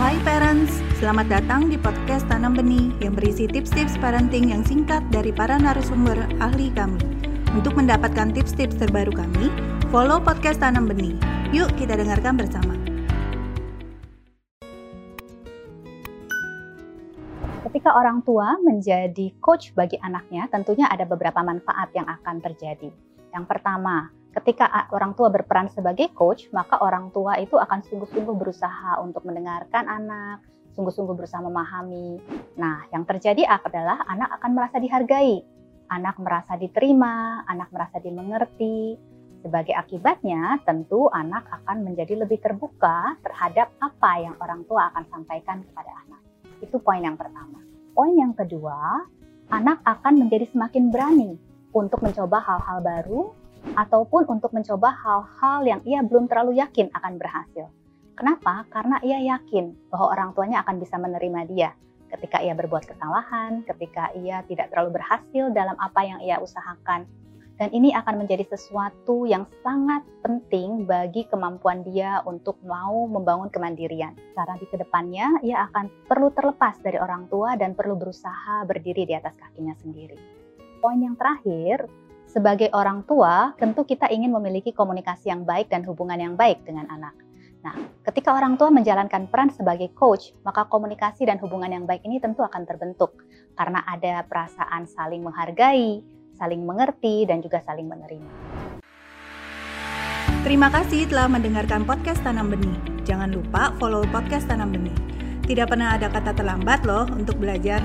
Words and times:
Hai 0.00 0.16
parents, 0.24 0.80
selamat 0.96 1.28
datang 1.28 1.68
di 1.68 1.76
podcast 1.76 2.24
Tanam 2.24 2.56
Benih 2.56 2.96
yang 3.04 3.12
berisi 3.12 3.44
tips-tips 3.44 4.00
parenting 4.00 4.48
yang 4.48 4.64
singkat 4.64 5.04
dari 5.12 5.36
para 5.36 5.60
narasumber 5.60 6.16
ahli 6.40 6.72
kami. 6.72 6.96
Untuk 7.52 7.76
mendapatkan 7.76 8.32
tips-tips 8.32 8.80
terbaru 8.80 9.12
kami, 9.12 9.52
follow 9.92 10.16
podcast 10.16 10.64
Tanam 10.64 10.88
Benih. 10.88 11.12
Yuk 11.52 11.68
kita 11.76 12.00
dengarkan 12.00 12.40
bersama. 12.40 12.72
Ketika 17.68 17.92
orang 17.92 18.24
tua 18.24 18.56
menjadi 18.64 19.28
coach 19.44 19.76
bagi 19.76 20.00
anaknya, 20.00 20.48
tentunya 20.48 20.88
ada 20.88 21.04
beberapa 21.04 21.44
manfaat 21.44 21.92
yang 21.92 22.08
akan 22.08 22.40
terjadi. 22.40 23.11
Yang 23.32 23.44
pertama, 23.48 24.12
ketika 24.36 24.88
orang 24.92 25.16
tua 25.16 25.32
berperan 25.32 25.72
sebagai 25.72 26.12
coach, 26.12 26.52
maka 26.52 26.80
orang 26.84 27.08
tua 27.12 27.40
itu 27.40 27.56
akan 27.56 27.80
sungguh-sungguh 27.84 28.36
berusaha 28.36 29.00
untuk 29.00 29.24
mendengarkan 29.24 29.88
anak, 29.88 30.44
sungguh-sungguh 30.76 31.16
berusaha 31.16 31.40
memahami. 31.40 32.20
Nah, 32.60 32.84
yang 32.92 33.08
terjadi 33.08 33.48
adalah 33.48 34.04
anak 34.08 34.36
akan 34.40 34.50
merasa 34.52 34.76
dihargai, 34.80 35.40
anak 35.88 36.16
merasa 36.20 36.56
diterima, 36.60 37.44
anak 37.48 37.72
merasa 37.72 37.96
dimengerti. 38.00 38.96
Sebagai 39.42 39.74
akibatnya, 39.74 40.62
tentu 40.62 41.10
anak 41.10 41.48
akan 41.50 41.82
menjadi 41.82 42.14
lebih 42.14 42.38
terbuka 42.38 43.18
terhadap 43.26 43.74
apa 43.82 44.12
yang 44.22 44.38
orang 44.38 44.62
tua 44.70 44.94
akan 44.94 45.02
sampaikan 45.10 45.66
kepada 45.66 45.90
anak. 46.06 46.22
Itu 46.62 46.78
poin 46.78 47.02
yang 47.02 47.18
pertama. 47.18 47.58
Poin 47.90 48.14
yang 48.14 48.38
kedua, 48.38 49.02
anak 49.50 49.82
akan 49.82 50.24
menjadi 50.24 50.46
semakin 50.46 50.94
berani 50.94 51.51
untuk 51.72 52.04
mencoba 52.04 52.38
hal-hal 52.40 52.78
baru 52.84 53.32
ataupun 53.74 54.28
untuk 54.28 54.52
mencoba 54.52 54.92
hal-hal 54.92 55.60
yang 55.64 55.80
ia 55.88 56.00
belum 56.04 56.28
terlalu 56.28 56.60
yakin 56.60 56.92
akan 56.92 57.16
berhasil. 57.16 57.66
Kenapa? 58.12 58.68
Karena 58.68 59.00
ia 59.00 59.18
yakin 59.36 59.88
bahwa 59.88 60.12
orang 60.12 60.30
tuanya 60.36 60.60
akan 60.62 60.76
bisa 60.78 61.00
menerima 61.00 61.40
dia 61.48 61.70
ketika 62.12 62.44
ia 62.44 62.52
berbuat 62.52 62.84
kesalahan, 62.84 63.64
ketika 63.64 64.12
ia 64.12 64.44
tidak 64.44 64.68
terlalu 64.68 65.00
berhasil 65.00 65.48
dalam 65.56 65.74
apa 65.80 66.00
yang 66.04 66.20
ia 66.20 66.36
usahakan. 66.38 67.08
Dan 67.56 67.68
ini 67.72 67.94
akan 67.94 68.24
menjadi 68.24 68.48
sesuatu 68.48 69.28
yang 69.28 69.46
sangat 69.62 70.02
penting 70.24 70.82
bagi 70.82 71.28
kemampuan 71.30 71.84
dia 71.86 72.20
untuk 72.26 72.58
mau 72.66 73.06
membangun 73.06 73.52
kemandirian. 73.52 74.18
Karena 74.34 74.56
di 74.58 74.66
ke 74.66 74.76
depannya 74.76 75.40
ia 75.46 75.70
akan 75.70 76.08
perlu 76.10 76.32
terlepas 76.34 76.80
dari 76.82 76.98
orang 76.98 77.30
tua 77.30 77.54
dan 77.54 77.76
perlu 77.78 77.94
berusaha 77.94 78.66
berdiri 78.66 79.06
di 79.06 79.14
atas 79.14 79.36
kakinya 79.38 79.78
sendiri. 79.78 80.41
Poin 80.82 80.98
yang 80.98 81.14
terakhir, 81.14 81.86
sebagai 82.26 82.66
orang 82.74 83.06
tua, 83.06 83.54
tentu 83.54 83.86
kita 83.86 84.10
ingin 84.10 84.34
memiliki 84.34 84.74
komunikasi 84.74 85.30
yang 85.30 85.46
baik 85.46 85.70
dan 85.70 85.86
hubungan 85.86 86.18
yang 86.18 86.34
baik 86.34 86.66
dengan 86.66 86.90
anak. 86.90 87.14
Nah, 87.62 87.78
ketika 88.02 88.34
orang 88.34 88.58
tua 88.58 88.74
menjalankan 88.74 89.30
peran 89.30 89.54
sebagai 89.54 89.94
coach, 89.94 90.34
maka 90.42 90.66
komunikasi 90.66 91.22
dan 91.22 91.38
hubungan 91.38 91.70
yang 91.70 91.86
baik 91.86 92.02
ini 92.02 92.18
tentu 92.18 92.42
akan 92.42 92.66
terbentuk 92.66 93.14
karena 93.54 93.86
ada 93.86 94.26
perasaan 94.26 94.90
saling 94.90 95.22
menghargai, 95.22 96.02
saling 96.34 96.66
mengerti, 96.66 97.30
dan 97.30 97.38
juga 97.38 97.62
saling 97.62 97.86
menerima. 97.86 98.30
Terima 100.42 100.66
kasih 100.66 101.06
telah 101.06 101.30
mendengarkan 101.30 101.86
podcast 101.86 102.18
Tanam 102.26 102.50
Benih. 102.50 103.06
Jangan 103.06 103.30
lupa 103.30 103.70
follow 103.78 104.02
podcast 104.10 104.50
Tanam 104.50 104.74
Benih. 104.74 104.98
Tidak 105.46 105.70
pernah 105.70 105.94
ada 105.94 106.10
kata 106.10 106.34
terlambat 106.34 106.82
loh 106.82 107.06
untuk 107.14 107.38
belajar. 107.38 107.78